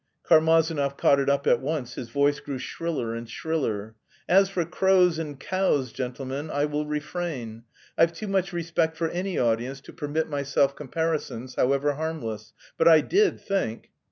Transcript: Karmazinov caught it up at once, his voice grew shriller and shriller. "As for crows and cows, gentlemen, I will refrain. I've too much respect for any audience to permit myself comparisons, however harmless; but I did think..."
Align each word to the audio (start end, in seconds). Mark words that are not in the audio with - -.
Karmazinov 0.23 0.97
caught 0.97 1.19
it 1.19 1.29
up 1.29 1.45
at 1.45 1.61
once, 1.61 1.93
his 1.93 2.09
voice 2.09 2.39
grew 2.39 2.57
shriller 2.57 3.13
and 3.13 3.29
shriller. 3.29 3.93
"As 4.27 4.49
for 4.49 4.65
crows 4.65 5.19
and 5.19 5.39
cows, 5.39 5.91
gentlemen, 5.93 6.49
I 6.49 6.65
will 6.65 6.87
refrain. 6.87 7.65
I've 7.99 8.11
too 8.11 8.27
much 8.27 8.51
respect 8.51 8.97
for 8.97 9.09
any 9.09 9.37
audience 9.37 9.79
to 9.81 9.93
permit 9.93 10.27
myself 10.27 10.75
comparisons, 10.75 11.53
however 11.53 11.93
harmless; 11.93 12.51
but 12.79 12.87
I 12.87 13.01
did 13.01 13.39
think..." 13.39 13.91